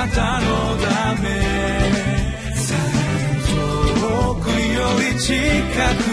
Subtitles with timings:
[0.00, 0.46] なたの
[0.78, 1.28] ため。
[4.00, 5.34] 遠くより近
[6.04, 6.09] く。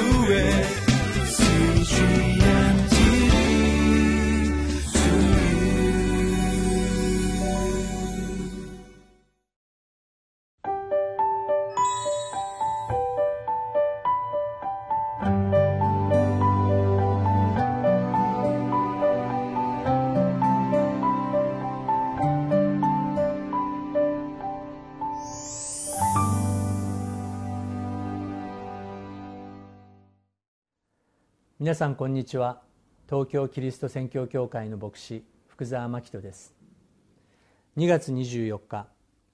[31.67, 32.61] 皆さんこんにちは。
[33.09, 36.55] 東京キリスト宣教協会の牧師福澤真人です。
[37.75, 38.87] 2月24日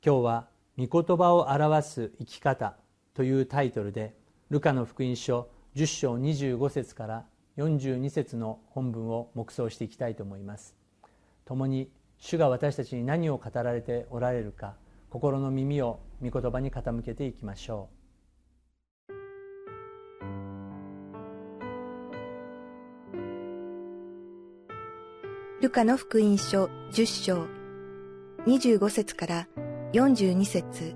[0.03, 2.75] 今日は御言葉を表す生き方
[3.13, 4.15] というタイトルで
[4.49, 7.25] ルカの福音書10章25節から
[7.57, 10.75] 42節の本文を黙想していきたいと思います。
[11.45, 14.73] 共に主が私たちに何を語られておられるか
[15.11, 18.02] 心の耳を御言葉に傾けていきましょう。
[25.73, 27.47] カの福音書10章
[28.45, 29.47] 25節から
[29.93, 30.95] 42節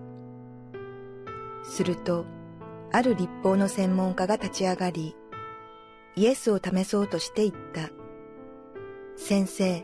[1.64, 2.28] すると、
[2.92, 5.16] ある立法の専門家が立ち上がり、
[6.16, 7.90] イエスを試そうとして言った。
[9.16, 9.84] 先生、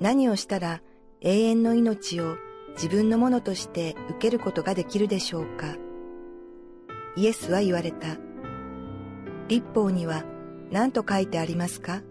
[0.00, 0.82] 何をしたら
[1.20, 2.36] 永遠の命を
[2.74, 5.76] 自分のものとして受けることができるでしょうか？
[7.16, 8.16] イエスは言われた。
[9.46, 10.24] 立法には
[10.72, 12.02] 何と書いてありますか？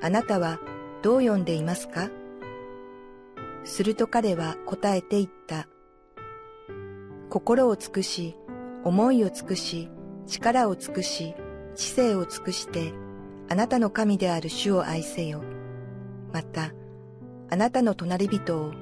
[0.00, 0.60] あなたは
[1.02, 2.10] どう読んでいますか？
[3.64, 5.66] すると彼は答えて言った。
[7.28, 8.36] 心を尽くし、
[8.84, 9.88] 思いを尽くし、
[10.26, 11.34] 力を尽くし、
[11.74, 12.92] 知性を尽くして、
[13.48, 15.42] あなたの神である主を愛せよ。
[16.32, 16.72] また、
[17.50, 18.72] あなたの隣人を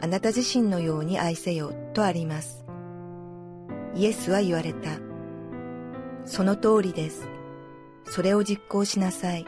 [0.00, 2.64] あなた自身のように愛せよとあります。
[3.94, 4.98] イエスは言われた。
[6.24, 7.28] その通りです。
[8.04, 9.46] それを実行しなさい。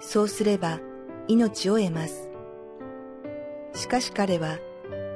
[0.00, 0.80] そうすれば
[1.28, 2.28] 命を得ます。
[3.74, 4.58] しかし彼は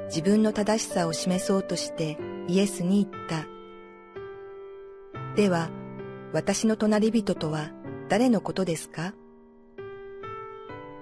[0.07, 2.17] 自分の正しさを示そうとして
[2.47, 3.45] イエスに言った。
[5.35, 5.69] では、
[6.33, 7.71] 私の隣人とは
[8.09, 9.13] 誰のことですか？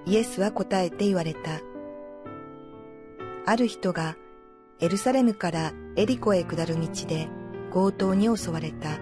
[0.06, 1.40] イエスは答えて言われた。
[3.46, 4.16] ある人が
[4.80, 7.28] エルサレムからエリコへ下る道で
[7.74, 9.00] 強盗に襲われた。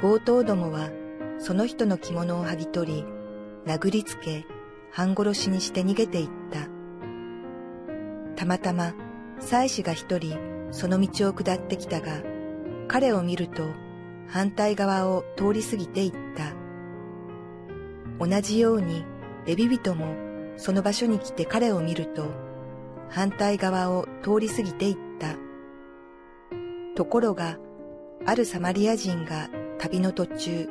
[0.00, 0.90] 強盗どもは
[1.38, 3.04] その人の着物を剥ぎ取り、
[3.66, 4.46] 殴りつけ、
[4.94, 6.68] 半殺しにして逃げていった。
[8.36, 8.94] たまたま
[9.40, 10.38] 妻子が一人
[10.70, 12.22] その道を下ってきたが、
[12.86, 13.64] 彼を見ると
[14.28, 16.52] 反対側を通り過ぎていった。
[18.24, 19.04] 同じように
[19.46, 20.14] レビ人も
[20.56, 22.28] その場所に来て彼を見ると
[23.10, 25.34] 反対側を通り過ぎていった。
[26.94, 27.58] ところが、
[28.26, 30.68] あるサマリア人が旅の途中、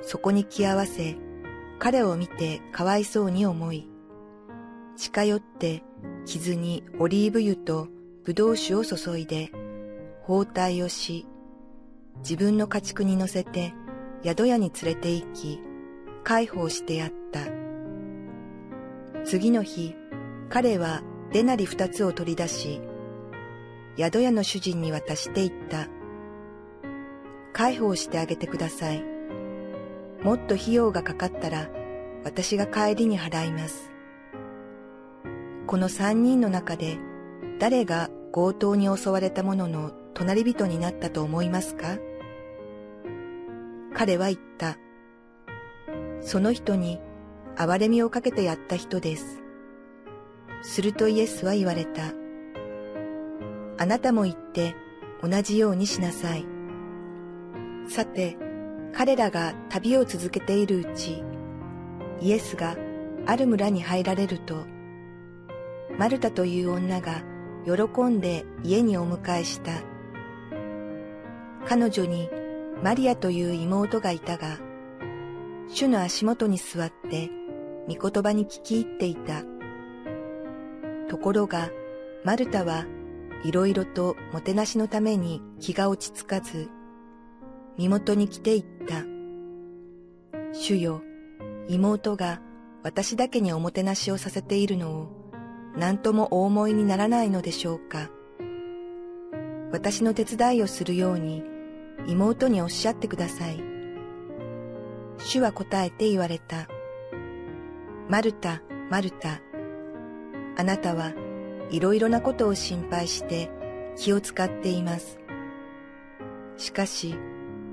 [0.00, 1.18] そこに来合わせ、
[1.80, 3.88] 彼を見てかわいそうに思い、
[4.96, 5.82] 近寄って
[6.26, 7.88] 傷にオリーブ油と
[8.22, 9.50] ブドウ酒を注いで、
[10.20, 11.26] 包帯をし、
[12.18, 13.72] 自分の家畜に乗せて
[14.22, 15.58] 宿屋に連れて行き、
[16.22, 17.40] 解放してやった。
[19.24, 19.96] 次の日、
[20.50, 21.02] 彼は
[21.32, 22.82] デナリ二つを取り出し、
[23.96, 25.88] 宿屋の主人に渡していった。
[27.54, 29.19] 解放してあげてください。
[30.22, 31.68] もっと費用がかかったら
[32.24, 33.90] 私が帰りに払います。
[35.66, 36.98] この三人の中で
[37.58, 41.98] 誰が強盗に襲われた者の隣人になったと思いますか？
[43.94, 44.76] 彼は言った。
[46.20, 47.00] その人に
[47.56, 49.42] 憐れみをかけてやった人です。
[50.62, 52.12] するとイエスは言われた。
[53.78, 54.74] あなたも言って
[55.22, 56.44] 同じようにしなさい。
[57.88, 58.36] さて、
[58.92, 61.22] 彼らが旅を続けているうち、
[62.20, 62.76] イエスが
[63.26, 64.64] ある村に入られると、
[65.98, 67.22] マルタという女が
[67.64, 69.72] 喜んで家にお迎えした。
[71.66, 72.28] 彼女に
[72.82, 74.58] マリアという妹がいたが、
[75.68, 77.30] 主の足元に座って
[77.88, 79.44] 御言葉に聞き入っていた。
[81.08, 81.70] ところが、
[82.24, 82.86] マルタは
[83.44, 86.68] いろいろともてなしのために気が落ち着かず、
[87.80, 89.06] 身元に来ていった。
[90.52, 91.00] 主よ、
[91.66, 92.42] 妹が
[92.82, 95.08] 私だけにおもてなしをさせているのを
[95.78, 98.10] 何ともお思いにならないのでしょうか。
[99.72, 101.42] 私の手伝いをするように
[102.06, 103.62] 妹におっしゃってください。
[105.16, 106.68] 主は答えて言われた。
[108.10, 108.60] マルタ、
[108.90, 109.40] マルタ、
[110.58, 111.14] あなたは
[111.70, 113.50] いろいろなことを心配して
[113.96, 115.18] 気を使っています。
[116.58, 117.16] しかし、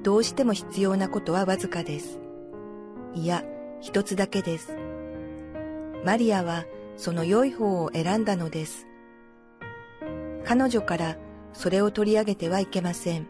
[0.07, 2.21] どうしても必要なことはわずかです。
[3.13, 3.43] いや、
[3.81, 4.73] 一つだけです。
[6.05, 6.63] マリアは
[6.95, 8.87] その良い方を選んだのです。
[10.45, 11.17] 彼女から
[11.51, 13.27] それを取り上げてはいけません。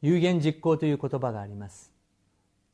[0.00, 1.92] 有言実行という言葉があります。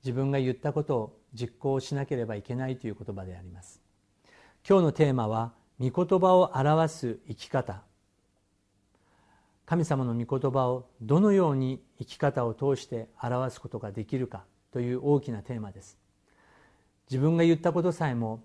[0.04, 3.80] 自分が言ったことを実行しなければいけないという言葉であります。
[4.68, 7.84] 今日のテーマは御言葉を表す生き方
[9.66, 15.98] 神様の御言葉をどのように生き方を通して表すことができるかという大きなテーマです。
[17.10, 18.42] 自分が言ったことさえも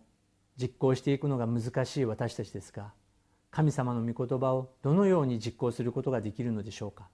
[0.61, 2.91] 実行していくのが難しい私たちですが
[3.51, 7.07] 神様の御言葉をどのように実行することができるのでしょうか。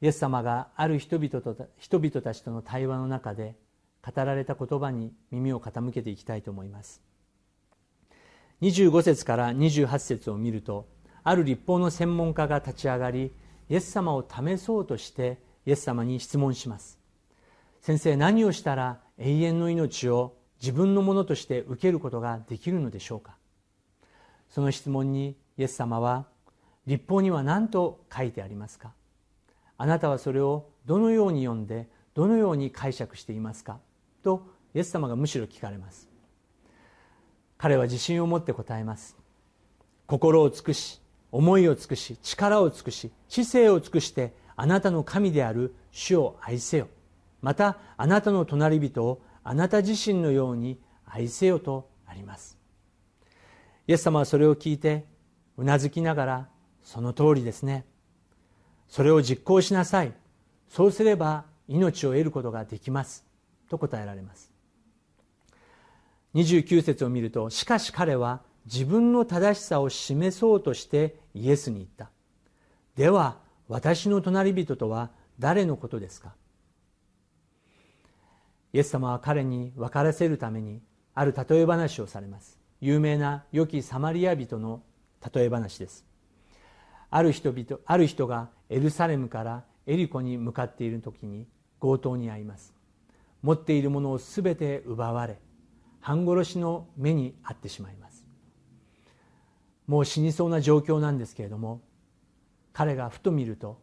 [0.00, 3.56] イエス様がある人々と人々たちとの対話の中で
[4.04, 7.00] 語られた言葉に耳を傾けていきたいと思います。
[8.60, 10.88] 25節から28節を見ると
[11.24, 13.32] ある立法の専門家が立ち上がり
[13.68, 16.98] イエス様を試そうとしてイエス様に質問します。
[17.80, 23.36] 先生何をしたら永遠の命を自分のものとして受けることができるのでしょうか？
[24.50, 26.26] その質問にイエス様は
[26.86, 28.92] 立法には何と書いてありますか？
[29.78, 33.78] あなたはそれをどのように読んでどのように解釈していますか？
[34.22, 36.08] とイエス様がむしろ聞かれます。
[37.56, 39.16] 彼は自信を持って答えます。
[40.06, 41.00] 心を尽くし
[41.34, 46.86] 思いを尽くし力を尽くし知性を尽くしてあなたの神である主を愛せよ。
[47.42, 52.56] またあなたの隣人をあなた自身のように愛せよとあります。
[53.88, 55.06] イエス様はそれを聞いて
[55.56, 56.48] うなずきながら
[56.84, 57.84] その通りですね。
[58.86, 60.12] それを実行しなさい。
[60.68, 63.24] そうすれば命を得ることができます。
[63.68, 64.52] と答えられます。
[66.36, 72.10] 29節を見るとしかし彼は自分の正しさを示そうとしてイエスに言った。
[72.96, 73.38] では
[73.68, 76.34] 私の隣人とは誰のことですか？
[78.72, 80.80] イエス様は彼に分からせるために
[81.14, 82.58] ある例え話をされます。
[82.80, 84.82] 有名な良きサマリア人の
[85.34, 86.04] 例え話です。
[87.10, 91.46] ある人々ある人がエルサレムからエリコに向かっている時に
[91.80, 92.74] 強盗に遭います。
[93.42, 95.38] 持っているものを全て奪われ
[96.00, 98.13] 半殺しの目に遭ってしまいます。
[99.86, 101.82] もう死にそうな状況なんですけれども
[102.72, 103.78] 彼がふと見ると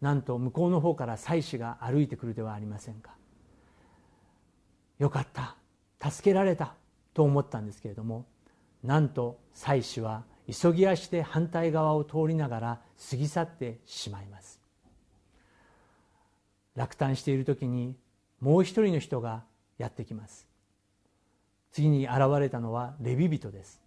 [0.00, 3.16] なんと向こうの方から妻子が歩いてくるではありませんか。
[4.98, 5.56] よかった
[6.10, 6.74] 助けられた
[7.12, 8.26] と思ったんですけれども
[8.82, 12.80] なんと妻子は急ぎ足で反対側を通りながら
[13.10, 14.60] 過ぎ去ってしまいます。
[16.76, 17.96] 落胆している時に
[18.40, 19.44] もう一人の人が
[19.78, 20.46] やってきます。
[21.72, 23.85] 次に現れたのはレビ人です。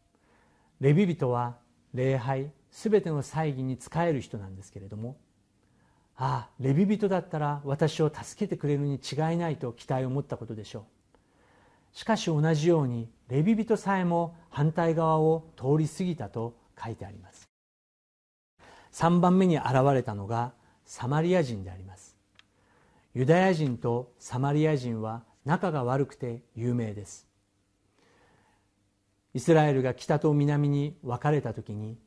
[0.81, 1.58] レビ人は
[1.94, 5.18] 礼拝すべての祭儀に仕える人なんですけれども
[6.22, 11.98] ああレビ人だったら私を助けてくれるに違いないと期待を持ったことでしょう。
[11.98, 17.48] しかし同じようにレビ人さえも反対側を通り過ぎたと書いてあります。
[18.92, 20.52] 3番目に現れたのが
[20.84, 22.18] サマリア人であります。
[23.14, 27.29] ユダヤ人とサマリア人は仲が悪くて有名です。
[29.34, 31.98] イスラエルが北と南に分かれた時に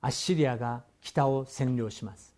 [0.00, 2.34] アッシリアが北を占領します。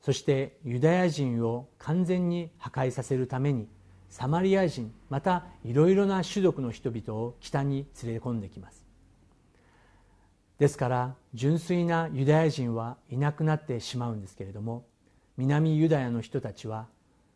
[0.00, 3.68] そしてユダヤ人を完全に破壊させるために
[4.10, 8.84] サマリア人またいろいろな種族の人々を北に連れ込んできます。
[10.58, 14.86] ですから純粋なユダヤ人はいなくなってしまうんですけれども
[15.36, 16.86] 南ユダヤの人たちは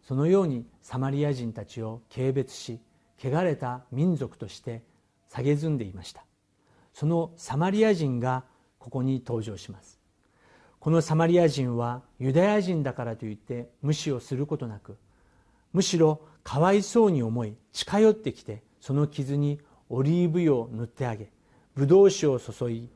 [0.02, 2.80] そのようにサマリア人たちを軽蔑し
[3.18, 4.82] 汚れた民族として
[5.30, 6.24] 蔑んでいました。
[6.92, 8.44] そのサマリア人が
[8.78, 9.98] ここに登場します。
[10.80, 14.96] このサマリア人はユダヤ人だからといって無視をすることなく
[15.72, 21.30] むしろかわいそうに思い近寄ってきてその傷にオリーブ油を塗ってあげ
[21.74, 22.88] ブドウ酒を注い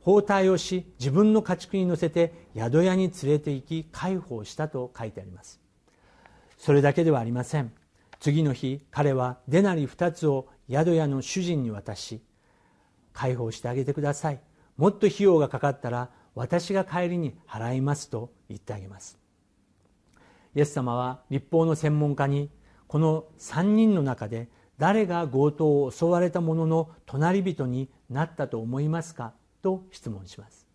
[0.00, 5.60] 包帯をし自分の家畜に乗せて宿屋に連れて行き介抱したと書いてあります。
[6.58, 7.72] それだけではありません。
[8.20, 12.22] 次の日彼はデナリ2つを宿屋の主人に渡し
[13.12, 14.40] 解放してあげてください。
[14.76, 19.18] もっと費用がかかったら私が帰りに払いますと言ってあげます。
[20.54, 22.50] イエス様は立法の専門家に
[22.86, 29.32] この3人の中で誰が強盗を襲われた者の隣人になったと思いますか？
[29.62, 30.66] と質問します。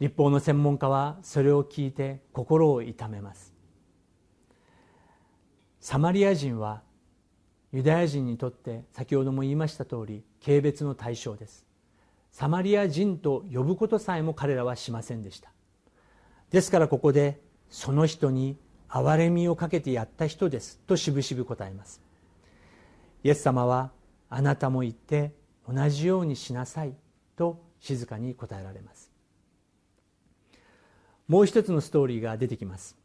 [0.00, 3.52] 立法の専門家はそれを聞いて心を痛めます。
[5.80, 6.82] サマリア人は
[7.72, 11.66] ユダヤ人にとって先ほども言いました通り軽蔑の対象です。
[12.30, 15.50] サマリア人と呼ぶことさえも彼らはしませんでした。
[16.50, 22.02] ですからここでその人に憐れみをかけてやった人ですとしぶしぶ答えます。
[23.24, 23.90] イエス様は
[24.28, 25.32] あなたも言って
[25.66, 26.94] 同じようにしなさい
[27.36, 29.10] と静かに答えられます。
[31.26, 32.96] もう一つのストーリーが出てきます。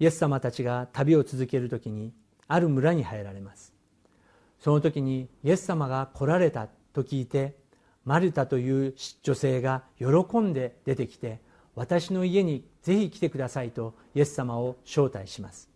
[0.00, 2.12] イエス様たちが旅を続ける時に
[2.48, 3.74] ある村に入られます。
[4.58, 7.56] その時にイエス様が来られたと聞いて
[8.04, 11.40] マルタという女性が喜んで出てきて
[11.74, 15.68] 私の家にぜひ来てくださいとイエス様を招待します。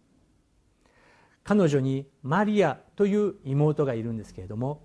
[1.43, 4.83] 彼女にマリアという妹がいるんですけれども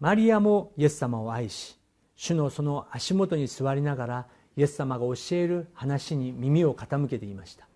[0.00, 1.78] マリアもイエス様を愛し
[2.16, 4.26] 主のその足元に座りながら
[4.56, 7.66] イエス様が教える話に耳を傾けていました。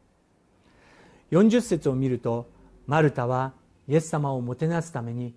[1.30, 2.50] 40節を見ると
[2.88, 3.52] マルタは
[3.86, 5.34] イエス様をもてなすために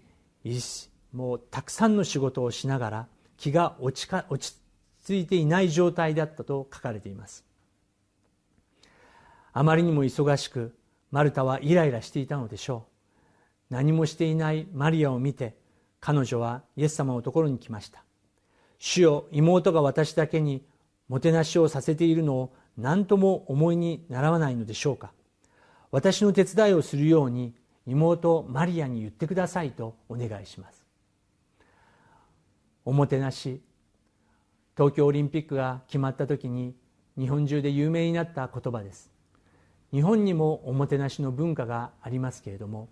[1.12, 4.58] もうたくさんの仕事をしながら気が落ちか落ち
[5.06, 7.44] 着いていない状態だったと書かれています。
[9.52, 10.74] あまりにも忙しく
[11.12, 12.86] マルタはイライラしていたのでしょ
[13.70, 13.74] う。
[13.74, 15.58] 何もしていないマリアを見て
[16.00, 18.02] 彼女はイエス様のところに来ました。
[18.80, 20.64] 主よ妹が私だけに
[21.10, 25.12] もてなしをさせているのを何とも思いにならないのでしょうか。
[25.92, 27.54] 私の手伝いをするように
[27.86, 30.86] 妹マリアに言ってくださいとお願いします。
[32.86, 33.62] おもてなし。
[34.78, 36.74] 東京オリンピックが決まった時に
[37.18, 39.12] 日本中で有名になった言葉です。
[39.92, 42.88] 日本にもおもてなしの文化がありますけれども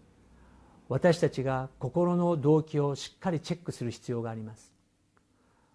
[0.90, 4.74] 私たちが心の動機をしっかりチェックする必要があります。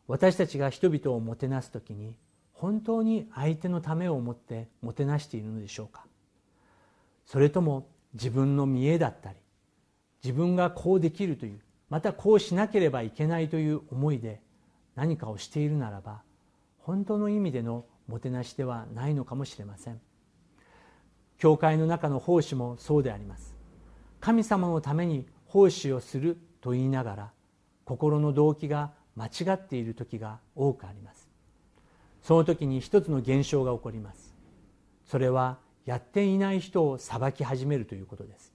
[0.06, 2.14] 私たちが人々をもてなす時に
[2.52, 6.04] 本当に相手のためを思ってもてなしているのでしょうか。
[7.26, 9.36] それとも自分の見栄だったり
[10.22, 14.40] 自分がこうできるというまたこうしなければいけないという思いで
[14.94, 16.22] 何かをしているならば
[16.78, 20.00] 本当の意味でのもてなしではないのかもしれません。
[21.38, 23.54] 教会の中の奉仕もそうであります。
[24.20, 27.30] 神様のために奉仕をすると言いながら
[27.84, 31.28] 心の動機が間違っている時が多くあります。
[32.22, 34.34] その時に一つの現象が起こります。
[35.06, 38.52] それはやっていない人を裁き始めるということです。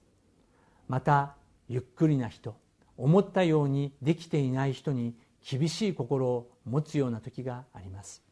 [0.88, 1.34] また
[1.68, 2.56] ゆっくりな人
[2.96, 5.14] 思ったようにできていない人に
[5.48, 8.22] 厳しい心を持つような時があります。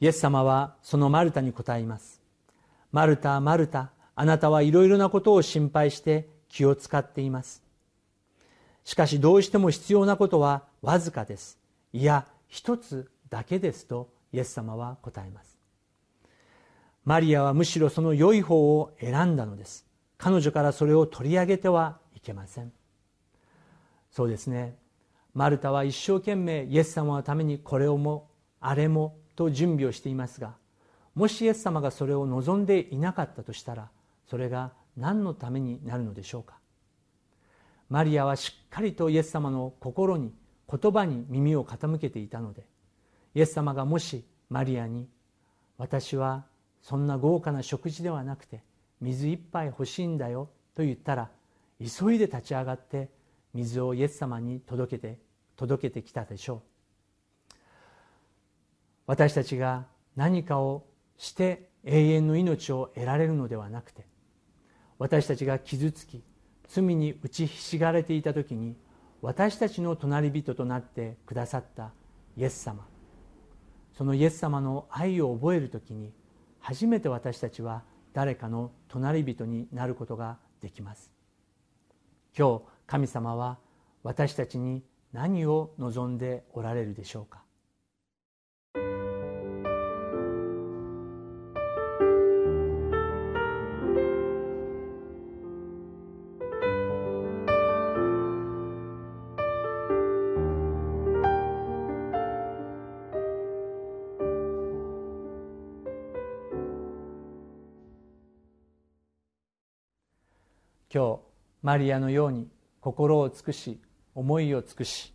[0.00, 2.20] イエス様はそのマルタに答えます。
[2.92, 7.62] マルタマルタあなたはいろいろなことを心配して気を使っています。
[8.84, 11.58] しかしどうしても必要なことはわずかです。
[11.92, 15.55] いや一つだけですとイエス様は答えます。
[17.06, 19.86] マリアはむしろその良い方を選んだのです。
[20.18, 22.72] 彼女からそれを取り上げてはいけません。
[24.10, 24.76] そうですね。
[25.32, 28.28] マルタは一生懸命イエス様のためにこれをも
[28.60, 30.54] あれもと準備をしていますが
[31.14, 33.90] もしイエス様がそれを望んでいなかったとしたら
[34.28, 36.58] それが何のためになるのでしょうか。
[37.88, 40.34] マリアはしっかりとイエス様の心に
[40.68, 42.66] 言葉に耳を傾けていたので
[43.36, 45.08] イエス様がもしマリアに
[45.78, 46.46] 「私は
[46.86, 48.62] そんな豪華な食事ではなくて
[49.00, 51.32] 水一杯欲しいんだよ」と言ったら
[51.80, 53.10] 急いで立ち上がって
[53.54, 55.18] 水をイエス様に届けて
[55.56, 56.62] 届けてきたでしょ
[57.50, 57.54] う。
[59.08, 64.06] 私たちが何かをして永遠の命を得られるのではなくて
[64.98, 66.22] 私たちが傷つき
[66.68, 68.76] 罪に打ちひしがれていた時に
[69.22, 71.90] 私たちの隣人となってくださった
[72.36, 72.86] イエス様。
[73.92, 76.12] そのイエス様の愛を覚える時に
[76.68, 81.12] 初めて私たちは誰かの隣人になることができます。
[82.36, 83.58] 今日神様は
[84.02, 84.82] 私たちに
[85.12, 87.44] 何を望んでおられるでしょうか？
[110.96, 111.20] 今日
[111.60, 112.48] マリアのように
[112.80, 113.78] 心を尽くし
[114.14, 115.12] 思いを尽くし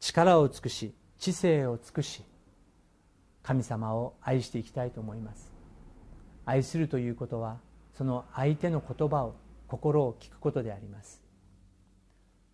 [0.00, 2.22] 力を尽くし知性を尽くし
[3.42, 5.52] 神様を愛していきたいと思います。
[6.46, 7.58] 愛するということは
[7.92, 9.34] その相手の言葉を
[9.68, 11.20] 心を聞くことであります。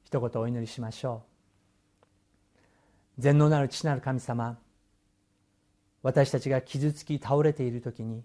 [0.02, 1.22] 一言お祈りしましょ
[2.08, 3.20] う。
[3.20, 4.58] 全能なる父なる神様
[6.02, 8.24] 私たちが傷つき倒れている時に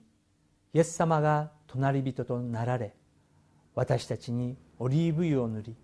[0.74, 2.96] イエス様が隣人となられ
[3.76, 5.76] 私たちにオリーブ油を塗り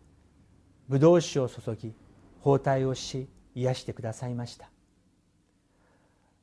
[0.87, 1.93] ブドウ酒を注ぎ
[2.41, 4.69] 包帯をし癒してくださいました。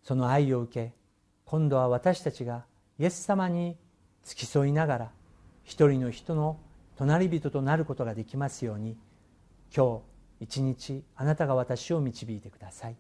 [0.02, 0.92] その愛を受け
[1.44, 2.64] 今度は私たちが
[2.98, 3.76] イエス様に
[4.22, 5.10] 付き添いながら
[5.64, 6.58] 一人の人の
[6.96, 8.96] 隣人となることができますように
[9.74, 10.02] 今
[10.38, 12.96] 日一日あなたが私を導いてください。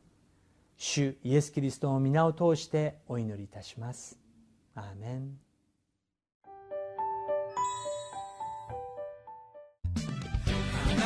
[0.76, 4.18] 主イエス・キリストの皆を通してお祈りいたします。
[4.74, 5.45] アーメン。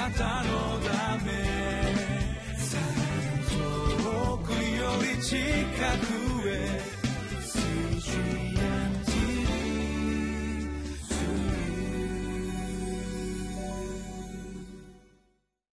[0.01, 1.31] なたのため。
[3.51, 6.51] 遠くより近くへ。